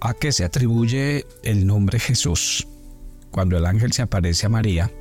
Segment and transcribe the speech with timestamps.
[0.00, 2.68] ¿A qué se atribuye el nombre Jesús?
[3.32, 4.92] Cuando el ángel se aparece a María,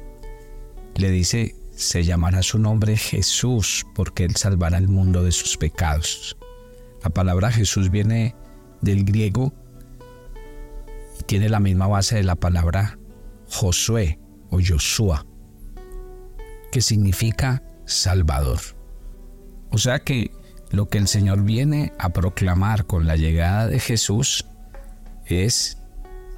[0.96, 6.36] le dice, se llamará su nombre Jesús porque él salvará al mundo de sus pecados.
[7.04, 8.36] La palabra Jesús viene
[8.82, 9.54] del griego
[11.20, 12.98] y tiene la misma base de la palabra
[13.52, 14.20] Josué
[14.50, 15.28] o Joshua,
[16.72, 18.60] que significa Salvador.
[19.70, 20.32] O sea que
[20.72, 24.44] lo que el Señor viene a proclamar con la llegada de Jesús
[25.30, 25.78] es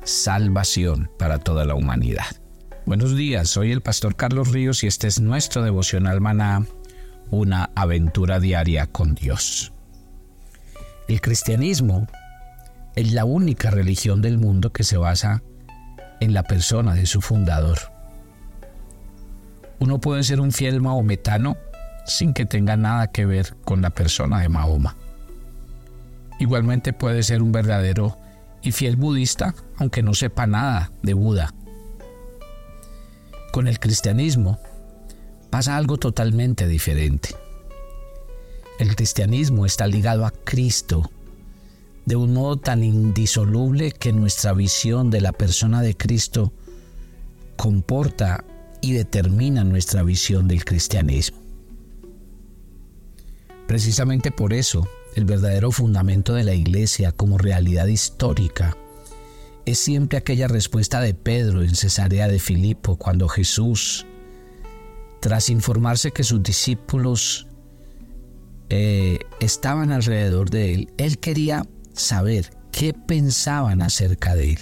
[0.04, 2.26] salvación para toda la humanidad.
[2.86, 6.66] Buenos días, soy el pastor Carlos Ríos y este es nuestro devocional maná,
[7.30, 9.72] una aventura diaria con Dios.
[11.08, 12.08] El cristianismo
[12.96, 15.44] es la única religión del mundo que se basa
[16.20, 17.78] en la persona de su fundador.
[19.80, 21.58] Uno puede ser un fiel maometano
[22.06, 24.98] sin que tenga nada que ver con la persona de Mahoma.
[26.40, 28.18] Igualmente puede ser un verdadero
[28.62, 31.54] y fiel budista aunque no sepa nada de Buda.
[33.52, 34.60] Con el cristianismo
[35.50, 37.36] pasa algo totalmente diferente.
[38.80, 41.10] El cristianismo está ligado a Cristo
[42.06, 46.54] de un modo tan indisoluble que nuestra visión de la persona de Cristo
[47.56, 48.44] comporta
[48.82, 51.38] y determina nuestra visión del cristianismo.
[53.68, 58.78] Precisamente por eso, el verdadero fundamento de la iglesia como realidad histórica
[59.66, 64.06] es siempre aquella respuesta de Pedro en Cesarea de Filipo cuando Jesús,
[65.20, 67.48] tras informarse que sus discípulos
[68.70, 74.60] eh, estaban alrededor de él, él quería saber qué pensaban acerca de él.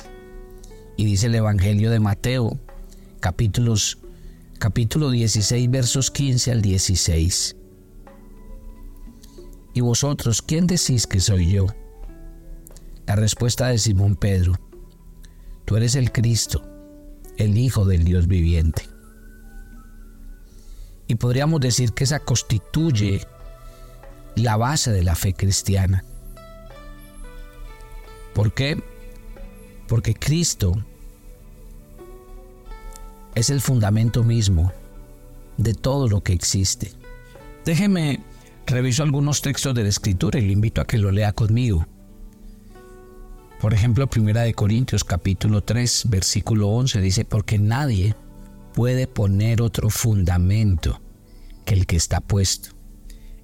[0.98, 2.60] Y dice el Evangelio de Mateo,
[3.20, 4.00] capítulos,
[4.58, 7.56] capítulo 16, versos 15 al 16.
[9.78, 11.68] ¿Y vosotros quién decís que soy yo?
[13.06, 14.56] La respuesta de Simón Pedro,
[15.66, 16.64] tú eres el Cristo,
[17.38, 18.90] el Hijo del Dios viviente.
[21.06, 23.22] Y podríamos decir que esa constituye
[24.34, 26.04] la base de la fe cristiana.
[28.34, 28.82] ¿Por qué?
[29.88, 30.74] Porque Cristo
[33.36, 34.72] es el fundamento mismo
[35.58, 36.94] de todo lo que existe.
[37.64, 38.24] Déjeme
[38.68, 41.88] reviso algunos textos de la Escritura y le invito a que lo lea conmigo.
[43.62, 48.16] Por ejemplo, Primera de Corintios capítulo 3, versículo 11 dice, porque nadie
[48.74, 51.02] puede poner otro fundamento
[51.66, 52.70] que el que está puesto,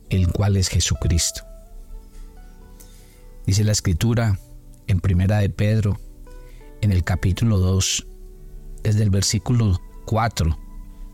[0.10, 1.44] el cual es Jesucristo.
[3.48, 4.38] Dice la Escritura,
[4.88, 6.00] en Primera de Pedro,
[6.82, 8.06] en el capítulo 2,
[8.84, 10.60] desde el versículo 4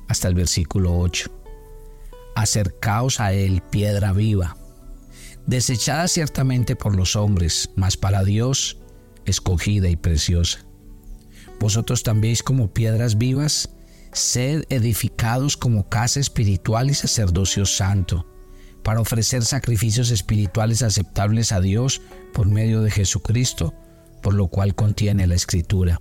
[0.08, 1.39] hasta el versículo 8.
[2.40, 4.56] Acercaos a él, piedra viva,
[5.46, 8.78] desechada ciertamente por los hombres, mas para Dios
[9.26, 10.66] escogida y preciosa.
[11.60, 13.72] Vosotros también como piedras vivas,
[14.14, 18.26] sed edificados como casa espiritual y sacerdocio santo,
[18.84, 22.02] para ofrecer sacrificios espirituales aceptables a Dios
[22.34, 23.74] por medio de Jesucristo,
[24.24, 26.00] por lo cual contiene la Escritura.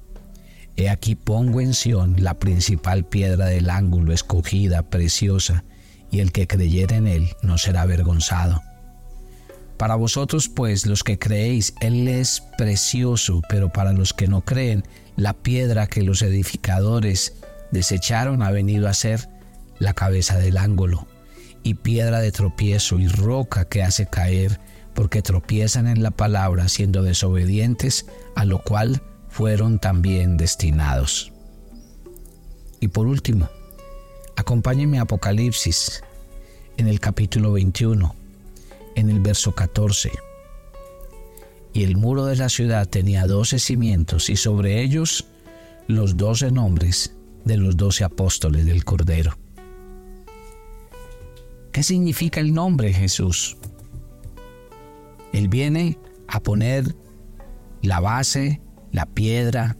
[0.77, 5.65] He aquí pongo en Sión la principal piedra del ángulo, escogida, preciosa,
[6.11, 8.63] y el que creyere en él no será avergonzado.
[9.79, 14.83] Para vosotros, pues, los que creéis, Él es precioso, pero para los que no creen,
[15.15, 17.37] la piedra que los edificadores
[17.71, 19.29] desecharon ha venido a ser
[19.79, 21.07] la cabeza del ángulo
[21.63, 24.59] y piedra de tropiezo y roca que hace caer,
[24.95, 31.33] porque tropiezan en la palabra siendo desobedientes, a lo cual fueron también destinados.
[32.81, 33.49] Y por último,
[34.39, 36.05] acompáñenme a Apocalipsis
[36.77, 38.15] en el capítulo 21,
[38.95, 40.13] en el verso 14.
[41.73, 45.27] Y el muro de la ciudad tenía doce cimientos y sobre ellos
[45.89, 47.13] los doce nombres
[47.45, 49.37] de los doce apóstoles del Cordero.
[51.73, 53.57] ¿Qué significa el nombre Jesús?
[55.33, 56.95] Él viene a poner
[57.83, 58.61] la base,
[58.93, 59.77] la piedra,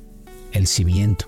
[0.51, 1.27] el cimiento.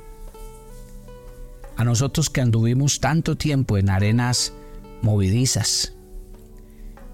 [1.80, 4.52] A nosotros que anduvimos tanto tiempo en arenas
[5.00, 5.94] movidizas,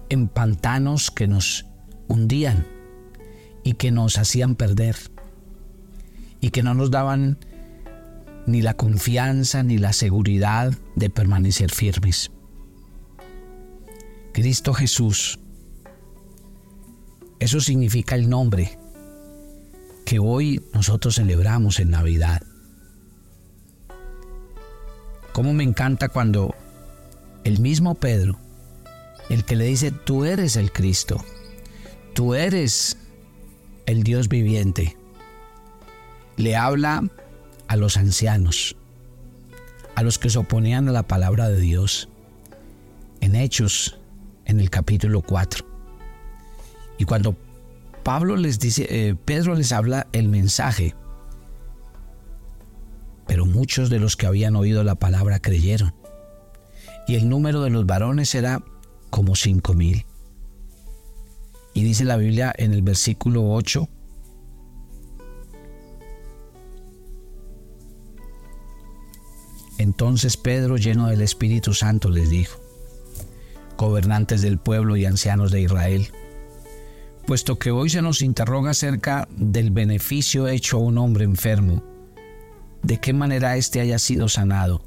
[0.09, 1.65] en pantanos que nos
[2.09, 2.67] hundían
[3.63, 4.97] y que nos hacían perder
[6.41, 7.37] y que no nos daban
[8.45, 12.29] ni la confianza ni la seguridad de permanecer firmes.
[14.33, 15.39] Cristo Jesús.
[17.39, 18.77] Eso significa el nombre
[20.03, 22.41] que hoy nosotros celebramos en Navidad.
[25.37, 26.55] Cómo me encanta cuando
[27.43, 28.39] el mismo Pedro,
[29.29, 31.23] el que le dice, tú eres el Cristo,
[32.15, 32.97] tú eres
[33.85, 34.97] el Dios viviente,
[36.37, 37.07] le habla
[37.67, 38.77] a los ancianos,
[39.93, 42.09] a los que se oponían a la palabra de Dios,
[43.21, 43.99] en Hechos,
[44.45, 45.63] en el capítulo 4.
[46.97, 47.35] Y cuando
[48.01, 50.95] Pablo les dice, eh, Pedro les habla el mensaje,
[53.57, 55.95] muchos de los que habían oído la palabra creyeron.
[57.07, 58.63] Y el número de los varones era
[59.09, 60.05] como cinco mil.
[61.73, 63.89] Y dice la Biblia en el versículo 8,
[69.79, 72.59] Entonces Pedro, lleno del Espíritu Santo, les dijo,
[73.77, 76.07] gobernantes del pueblo y ancianos de Israel,
[77.25, 81.96] puesto que hoy se nos interroga acerca del beneficio hecho a un hombre enfermo,
[82.83, 84.81] de qué manera éste haya sido sanado,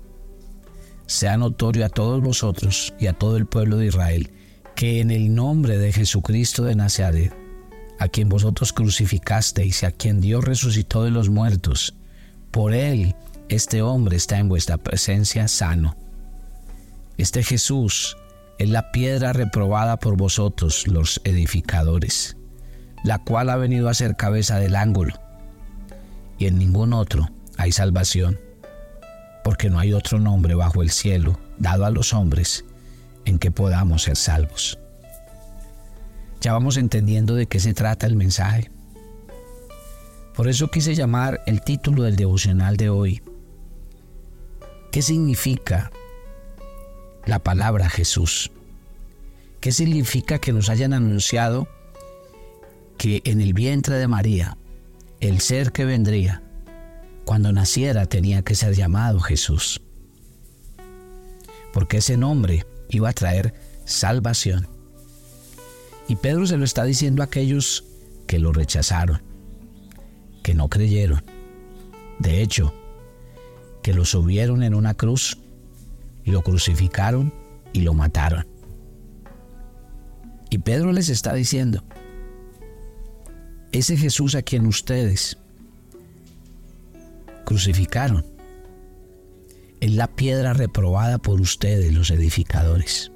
[1.06, 4.30] sea notorio a todos vosotros y a todo el pueblo de Israel,
[4.74, 7.34] que en el nombre de Jesucristo de Nazaret,
[7.98, 11.94] a quien vosotros crucificasteis y a quien Dios resucitó de los muertos,
[12.50, 13.14] por él
[13.48, 15.96] este hombre está en vuestra presencia sano.
[17.18, 18.16] Este Jesús
[18.58, 22.36] es la piedra reprobada por vosotros, los edificadores,
[23.02, 25.14] la cual ha venido a ser cabeza del ángulo.
[26.38, 27.28] Y en ningún otro
[27.60, 28.40] hay salvación,
[29.44, 32.64] porque no hay otro nombre bajo el cielo dado a los hombres
[33.26, 34.78] en que podamos ser salvos.
[36.40, 38.70] Ya vamos entendiendo de qué se trata el mensaje.
[40.34, 43.22] Por eso quise llamar el título del devocional de hoy,
[44.90, 45.92] ¿Qué significa
[47.24, 48.50] la palabra Jesús?
[49.60, 51.68] ¿Qué significa que nos hayan anunciado
[52.98, 54.58] que en el vientre de María,
[55.20, 56.42] el ser que vendría,
[57.24, 59.80] cuando naciera tenía que ser llamado Jesús?
[61.72, 64.68] Porque ese nombre iba a traer salvación.
[66.08, 67.84] Y Pedro se lo está diciendo a aquellos
[68.26, 69.22] que lo rechazaron,
[70.42, 71.22] que no creyeron.
[72.18, 72.74] De hecho,
[73.82, 75.38] que lo subieron en una cruz
[76.30, 77.32] lo crucificaron
[77.72, 78.46] y lo mataron.
[80.48, 81.84] Y Pedro les está diciendo,
[83.72, 85.38] ese Jesús a quien ustedes
[87.50, 88.24] crucificaron
[89.80, 93.10] es la piedra reprobada por ustedes, los edificadores.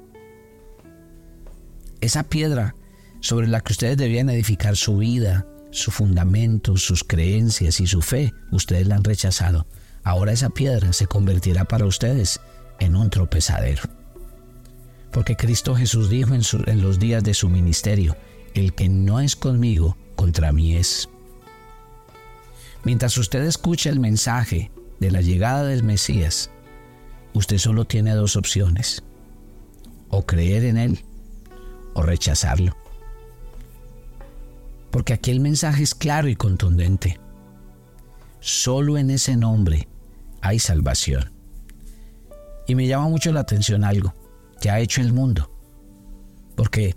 [2.01, 2.75] Esa piedra
[3.21, 8.33] sobre la que ustedes debían edificar su vida, su fundamento, sus creencias y su fe,
[8.51, 9.65] ustedes la han rechazado
[10.03, 12.41] ahora esa piedra se convertirá para ustedes
[12.81, 13.83] en un tropezadero.
[15.13, 18.17] Porque Cristo Jesús dijo en, los días de su ministerio,
[18.53, 21.07] el que no es conmigo, contra mí es.
[22.85, 26.51] Mientras usted escucha el mensaje de la llegada del Mesías,
[27.33, 29.03] usted solo tiene dos opciones,
[30.09, 30.99] o creer en Él
[31.95, 32.77] o rechazarlo.
[34.91, 37.19] Porque aquí el mensaje es claro y contundente.
[38.39, 39.87] Solo en ese nombre
[40.41, 41.31] hay salvación.
[42.67, 44.13] Y me llama mucho la atención algo
[44.61, 45.51] que ha hecho el mundo.
[46.55, 46.95] Porque,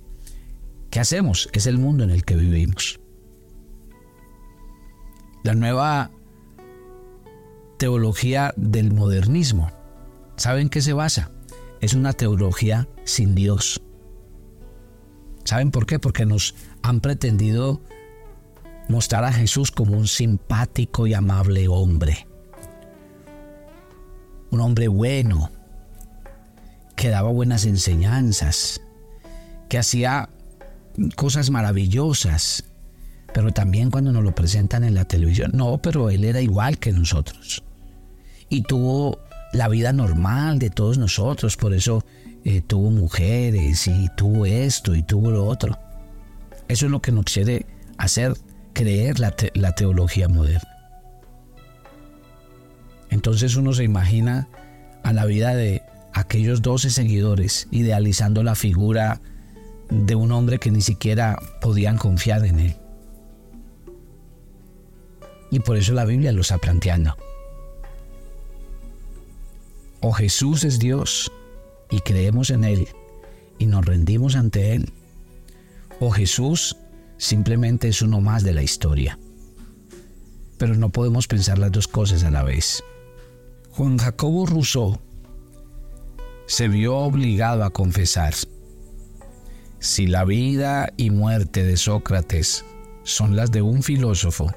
[0.90, 1.48] ¿qué hacemos?
[1.54, 3.00] Es el mundo en el que vivimos.
[5.42, 6.10] La nueva
[7.78, 9.70] teología del modernismo,
[10.36, 11.30] ¿saben qué se basa?
[11.80, 13.80] Es una teología sin Dios.
[15.44, 15.98] ¿Saben por qué?
[15.98, 17.80] Porque nos han pretendido
[18.88, 22.28] mostrar a Jesús como un simpático y amable hombre
[24.50, 25.50] un hombre bueno,
[26.96, 28.80] que daba buenas enseñanzas,
[29.68, 30.30] que hacía
[31.16, 32.64] cosas maravillosas,
[33.32, 36.92] pero también cuando nos lo presentan en la televisión, no, pero él era igual que
[36.92, 37.62] nosotros.
[38.48, 39.18] Y tuvo
[39.52, 42.04] la vida normal de todos nosotros, por eso
[42.44, 45.78] eh, tuvo mujeres y tuvo esto y tuvo lo otro.
[46.68, 47.66] Eso es lo que nos quiere
[47.96, 48.34] hacer
[48.72, 50.68] creer la, la teología moderna.
[53.10, 54.48] Entonces uno se imagina
[55.02, 55.82] a la vida de
[56.12, 59.20] aquellos doce seguidores idealizando la figura
[59.90, 62.76] de un hombre que ni siquiera podían confiar en él.
[65.50, 67.16] Y por eso la Biblia lo está planteando.
[70.00, 71.32] O Jesús es Dios
[71.90, 72.88] y creemos en Él
[73.58, 74.92] y nos rendimos ante Él.
[76.00, 76.76] O Jesús
[77.16, 79.18] simplemente es uno más de la historia.
[80.58, 82.82] Pero no podemos pensar las dos cosas a la vez.
[83.70, 84.98] Juan Jacobo Rousseau
[86.46, 88.34] se vio obligado a confesar,
[89.80, 92.64] si la vida y muerte de Sócrates
[93.04, 94.52] son las de un filósofo,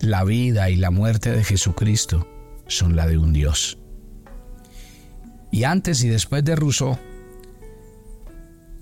[0.00, 2.26] la vida y la muerte de Jesucristo
[2.66, 3.78] son la de un Dios.
[5.50, 6.98] Y antes y después de Rousseau,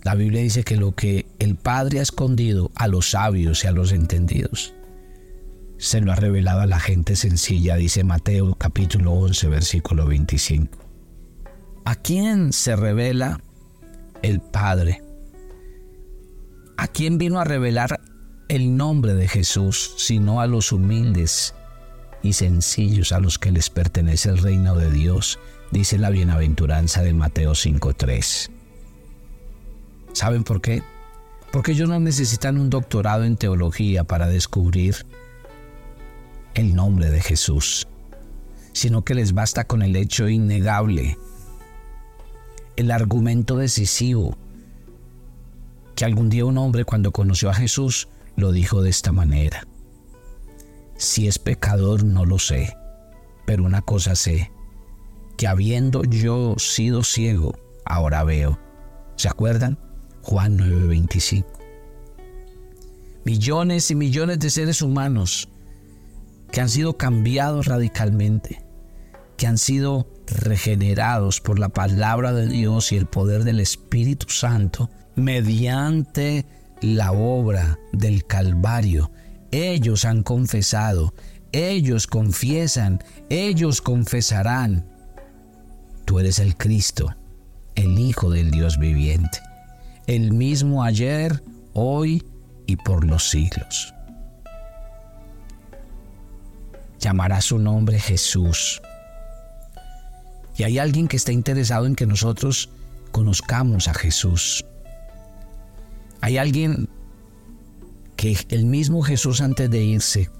[0.02, 3.72] la Biblia dice que lo que el Padre ha escondido a los sabios y a
[3.72, 4.74] los entendidos,
[5.78, 10.78] se lo ha revelado a la gente sencilla, dice Mateo capítulo 11, versículo 25.
[11.84, 13.40] ¿A quién se revela
[14.22, 15.02] el Padre?
[16.76, 18.00] ¿A quién vino a revelar
[18.48, 21.54] el nombre de Jesús, sino a los humildes
[22.22, 25.38] y sencillos a los que les pertenece el reino de Dios,
[25.70, 28.50] dice la bienaventuranza de Mateo 5.3.
[30.12, 30.82] ¿Saben por qué?
[31.50, 35.06] Porque ellos no necesitan un doctorado en teología para descubrir
[36.54, 37.86] el nombre de Jesús,
[38.72, 41.18] sino que les basta con el hecho innegable,
[42.76, 44.36] el argumento decisivo,
[45.94, 49.66] que algún día un hombre cuando conoció a Jesús lo dijo de esta manera.
[50.96, 52.76] Si es pecador no lo sé,
[53.46, 54.50] pero una cosa sé,
[55.36, 58.58] que habiendo yo sido ciego, ahora veo.
[59.16, 59.78] ¿Se acuerdan?
[60.22, 61.44] Juan 9:25.
[63.24, 65.48] Millones y millones de seres humanos
[66.52, 68.64] que han sido cambiados radicalmente,
[69.36, 74.90] que han sido regenerados por la palabra de Dios y el poder del Espíritu Santo
[75.14, 76.46] mediante
[76.80, 79.10] la obra del Calvario.
[79.50, 81.14] Ellos han confesado,
[81.52, 84.86] ellos confiesan, ellos confesarán.
[86.04, 87.14] Tú eres el Cristo,
[87.74, 89.40] el Hijo del Dios viviente,
[90.06, 91.42] el mismo ayer,
[91.72, 92.24] hoy
[92.66, 93.94] y por los siglos.
[96.98, 98.80] Llamará su nombre Jesús.
[100.56, 102.70] Y hay alguien que está interesado en que nosotros
[103.12, 104.64] conozcamos a Jesús.
[106.20, 106.88] Hay alguien
[108.16, 110.30] que el mismo Jesús antes de irse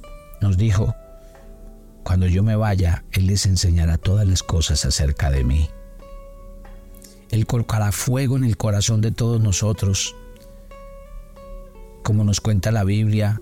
[0.40, 0.95] nos dijo,
[2.02, 5.68] cuando yo me vaya, Él les enseñará todas las cosas acerca de mí.
[7.30, 10.14] Él colocará fuego en el corazón de todos nosotros,
[12.02, 13.40] como nos cuenta la Biblia,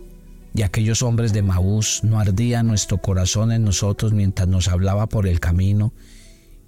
[0.55, 5.27] y aquellos hombres de Maús no ardía nuestro corazón en nosotros mientras nos hablaba por
[5.27, 5.93] el camino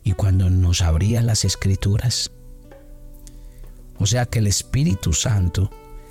[0.03, 2.33] y cuando nos abría las escrituras.
[3.99, 5.71] O sea que el Espíritu Santo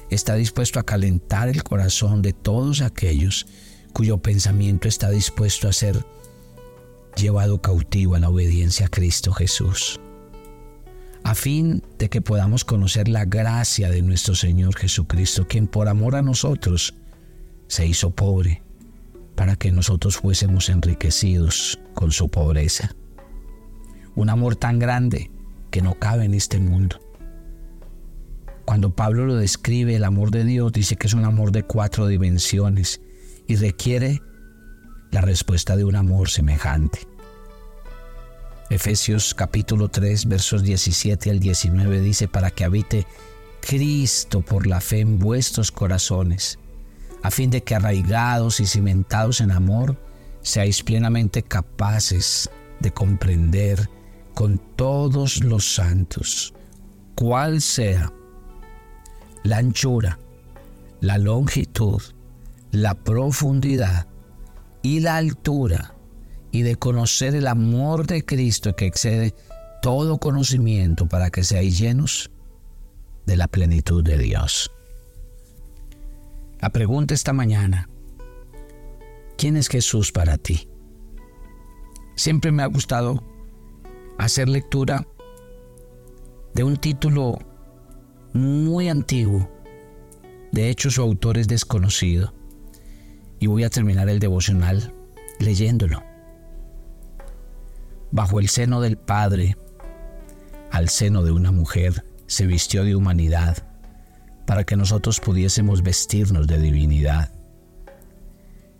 [0.09, 3.47] está dispuesto a calentar el corazón de todos aquellos
[3.93, 6.05] cuyo pensamiento está dispuesto a ser
[7.15, 9.99] llevado cautivo a la obediencia a Cristo Jesús,
[11.23, 16.15] a fin de que podamos conocer la gracia de nuestro Señor Jesucristo, quien por amor
[16.15, 16.93] a nosotros
[17.67, 18.61] se hizo pobre,
[19.35, 22.93] para que nosotros fuésemos enriquecidos con su pobreza.
[24.15, 25.31] Un amor tan grande
[25.71, 27.04] que no cabe en este mundo.
[28.65, 32.07] Cuando Pablo lo describe, el amor de Dios dice que es un amor de cuatro
[32.07, 32.99] dimensiones
[33.47, 34.21] y requiere
[35.11, 36.99] la respuesta de un amor semejante.
[38.71, 43.05] Efesios capítulo 3 versos 17 al 19 dice para que habite
[43.61, 46.57] Cristo por la fe en vuestros corazones,
[47.21, 49.95] a fin de que arraigados y cimentados en amor,
[50.41, 53.89] seáis plenamente capaces de comprender
[54.33, 56.55] con todos los santos
[57.15, 58.11] cuál sea
[59.45, 60.17] la anchura,
[61.01, 62.01] la longitud,
[62.71, 64.07] la profundidad
[64.81, 65.93] y la altura
[66.51, 69.35] y de conocer el amor de Cristo que excede
[69.83, 72.31] todo conocimiento para que seáis llenos
[73.27, 74.71] de la plenitud de Dios.
[76.59, 77.87] La pregunta esta mañana,
[79.37, 80.67] ¿quién es Jesús para ti?
[82.15, 83.23] Siempre me ha gustado
[84.17, 85.05] hacer lectura
[86.55, 87.37] de un título
[88.35, 89.49] muy antiguo.
[90.51, 92.33] De hecho, su autor es desconocido.
[93.39, 94.93] Y voy a terminar el devocional
[95.39, 96.03] leyéndolo.
[98.11, 99.57] Bajo el seno del Padre,
[100.71, 103.57] al seno de una mujer, se vistió de humanidad
[104.45, 107.31] para que nosotros pudiésemos vestirnos de divinidad.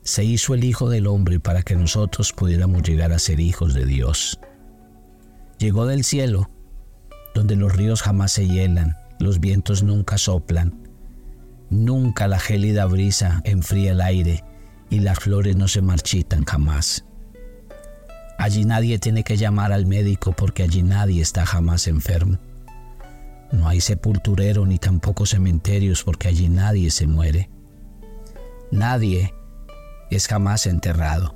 [0.03, 3.85] Se hizo el Hijo del Hombre para que nosotros pudiéramos llegar a ser hijos de
[3.85, 4.39] Dios.
[5.57, 6.50] Llegó del cielo,
[7.33, 10.88] donde los ríos jamás se hielan, los vientos nunca soplan,
[11.69, 14.43] nunca la gélida brisa enfría el aire
[14.89, 17.05] y las flores no se marchitan jamás.
[18.38, 22.38] Allí nadie tiene que llamar al médico porque allí nadie está jamás enfermo.
[23.51, 27.50] No hay sepulturero ni tampoco cementerios porque allí nadie se muere.
[28.72, 29.34] Nadie
[30.12, 31.36] es jamás enterrado.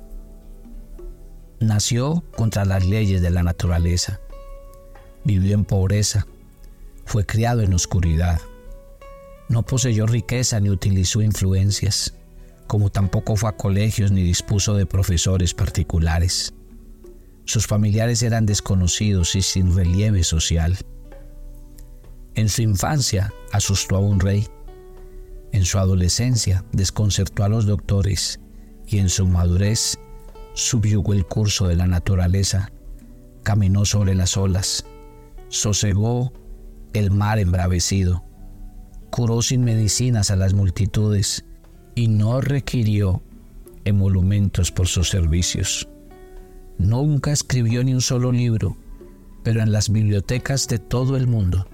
[1.60, 4.20] Nació contra las leyes de la naturaleza.
[5.24, 6.26] Vivió en pobreza,
[7.10, 8.40] fue criado en oscuridad.
[9.48, 12.14] No poseyó riqueza ni utilizó influencias,
[12.68, 16.54] como tampoco fue a colegios ni dispuso de profesores particulares.
[17.46, 20.78] Sus familiares eran desconocidos y sin relieve social.
[22.36, 24.46] En su infancia asustó a un rey.
[25.50, 28.38] En su adolescencia desconcertó a los doctores
[28.86, 29.98] y en su madurez
[30.54, 32.70] subyugó el curso de la naturaleza,
[33.42, 34.84] caminó sobre las olas,
[35.48, 36.32] sosegó
[36.92, 38.24] el mar embravecido,
[39.10, 41.44] curó sin medicinas a las multitudes
[41.94, 43.22] y no requirió
[43.84, 45.88] emolumentos por sus servicios.
[46.78, 48.76] Nunca escribió ni un solo libro,
[49.42, 51.66] pero en las bibliotecas de todo el mundo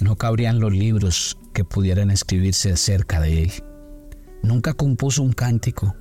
[0.00, 3.52] no cabrían los libros que pudieran escribirse acerca de él.
[4.42, 5.94] Nunca compuso un cántico,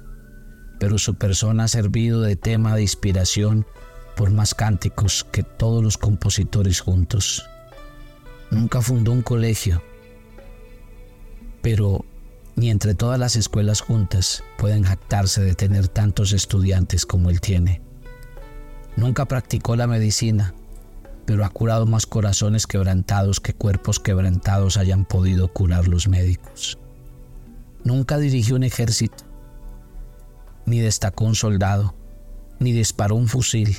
[0.80, 3.66] pero su persona ha servido de tema de inspiración
[4.16, 7.46] por más cánticos que todos los compositores juntos.
[8.52, 9.82] Nunca fundó un colegio,
[11.62, 12.04] pero
[12.56, 17.82] ni entre todas las escuelas juntas pueden jactarse de tener tantos estudiantes como él tiene.
[18.96, 20.56] Nunca practicó la medicina,
[21.26, 26.80] pero ha curado más corazones quebrantados que cuerpos quebrantados hayan podido curar los médicos.
[27.84, 29.24] Nunca dirigió un ejército,
[30.66, 31.96] ni destacó un soldado,
[32.60, 33.78] ni disparó un fusil,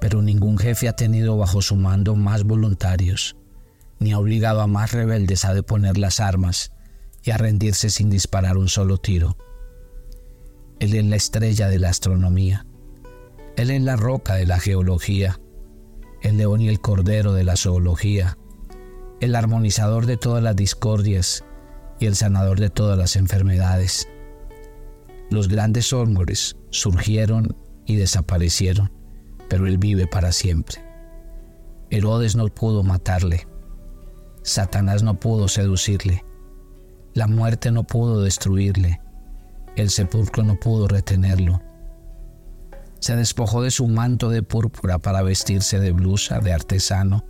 [0.00, 3.36] pero ningún jefe ha tenido bajo su mando más voluntarios,
[4.04, 6.72] ni ha obligado a más rebeldes a deponer las armas
[7.22, 9.38] y a rendirse sin disparar un solo tiro.
[10.78, 12.66] Él es la estrella de la astronomía.
[13.56, 15.40] Él es la roca de la geología,
[16.20, 18.36] el león y el cordero de la zoología,
[19.20, 21.42] el armonizador de todas las discordias
[21.98, 24.06] y el sanador de todas las enfermedades.
[25.30, 27.56] Los grandes hombres surgieron
[27.86, 28.92] y desaparecieron,
[29.48, 30.84] pero Él vive para siempre.
[31.88, 33.46] Herodes no pudo matarle,
[34.44, 36.22] Satanás no pudo seducirle,
[37.14, 39.00] la muerte no pudo destruirle,
[39.74, 41.62] el sepulcro no pudo retenerlo.
[43.00, 47.24] Se despojó de su manto de púrpura para vestirse de blusa de artesano.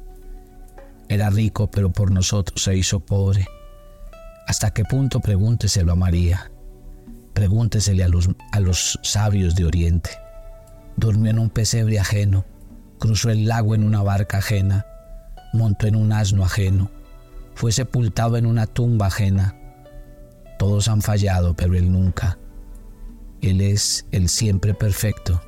[1.09, 3.47] Era rico, pero por nosotros se hizo pobre.
[4.49, 5.21] ¿Hasta qué punto?
[5.21, 6.51] Pregúnteselo a María.
[7.33, 10.11] Pregúntesele a los, a los sabios de Oriente.
[10.97, 12.45] Durmió en un pesebre ajeno,
[12.99, 14.85] cruzó el lago en una barca ajena,
[15.53, 16.91] montó en un asno ajeno,
[17.55, 19.57] fue sepultado en una tumba ajena,
[20.59, 22.39] todos han fallado, pero Él nunca.
[23.41, 25.43] Él es el siempre perfecto,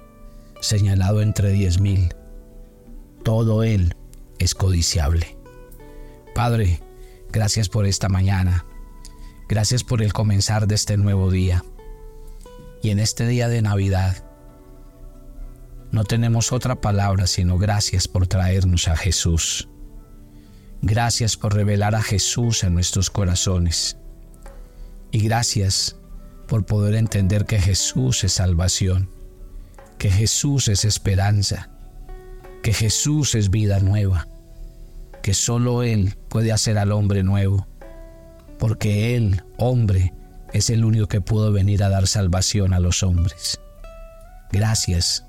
[0.60, 2.14] señalado entre diez mil.
[3.22, 3.96] Todo Él
[4.38, 5.38] es codiciable.
[6.34, 6.82] Padre,
[7.32, 8.66] gracias por esta mañana.
[9.48, 11.64] Gracias por el comenzar de este nuevo día.
[12.82, 14.24] Y en este día de Navidad,
[15.92, 19.68] no tenemos otra palabra sino gracias por traernos a Jesús.
[20.88, 23.96] Gracias por revelar a Jesús en nuestros corazones.
[25.10, 25.96] Y gracias
[26.46, 29.10] por poder entender que Jesús es salvación,
[29.98, 31.70] que Jesús es esperanza,
[32.62, 34.28] que Jesús es vida nueva,
[35.24, 37.66] que solo Él puede hacer al hombre nuevo,
[38.56, 40.14] porque Él, hombre,
[40.52, 43.58] es el único que pudo venir a dar salvación a los hombres.
[44.52, 45.26] Gracias,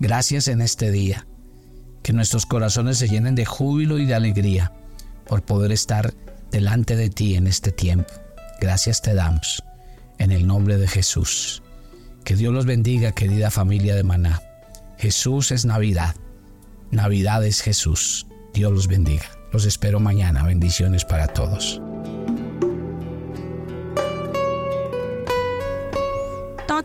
[0.00, 1.26] gracias en este día,
[2.02, 4.70] que nuestros corazones se llenen de júbilo y de alegría
[5.28, 6.14] por poder estar
[6.50, 8.12] delante de ti en este tiempo.
[8.60, 9.62] Gracias te damos
[10.18, 11.62] en el nombre de Jesús.
[12.24, 14.42] Que Dios los bendiga, querida familia de Maná.
[14.98, 16.16] Jesús es Navidad.
[16.90, 18.26] Navidad es Jesús.
[18.52, 19.26] Dios los bendiga.
[19.52, 20.42] Los espero mañana.
[20.42, 21.80] Bendiciones para todos.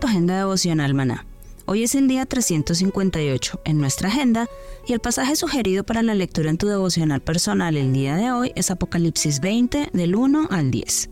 [0.03, 1.25] Tu agenda devocional, Maná.
[1.65, 4.49] Hoy es el día 358 en nuestra agenda
[4.85, 8.51] y el pasaje sugerido para la lectura en tu devocional personal el día de hoy
[8.55, 11.09] es Apocalipsis 20 del 1 al 10.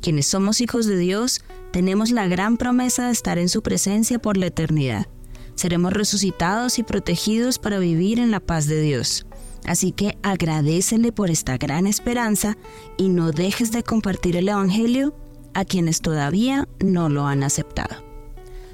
[0.00, 4.38] Quienes somos hijos de Dios, tenemos la gran promesa de estar en su presencia por
[4.38, 5.06] la eternidad.
[5.54, 9.26] Seremos resucitados y protegidos para vivir en la paz de Dios.
[9.66, 12.56] Así que agradecele por esta gran esperanza
[12.96, 15.14] y no dejes de compartir el Evangelio
[15.52, 18.03] a quienes todavía no lo han aceptado.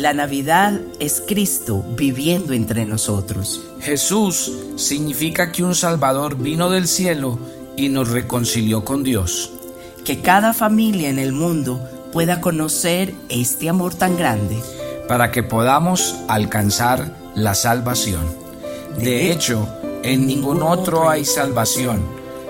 [0.00, 3.60] La Navidad es Cristo viviendo entre nosotros.
[3.82, 7.38] Jesús significa que un Salvador vino del cielo
[7.76, 9.52] y nos reconcilió con Dios
[10.06, 14.56] que cada familia en el mundo pueda conocer este amor tan grande.
[15.06, 18.24] Para que podamos alcanzar la salvación.
[18.96, 19.68] De hecho,
[20.02, 22.02] en ningún otro hay salvación,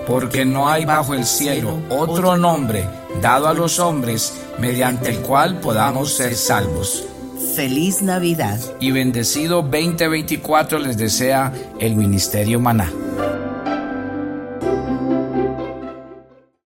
[0.07, 2.89] porque no hay bajo el cielo otro nombre
[3.21, 7.10] dado a los hombres mediante el cual podamos ser salvos.
[7.41, 8.59] Feliz Navidad.
[8.81, 12.93] Y bendecido 2024 les desea el Ministerio Maná.